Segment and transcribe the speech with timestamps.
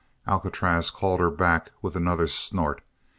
[0.27, 2.81] Alcatraz called her back with another snort.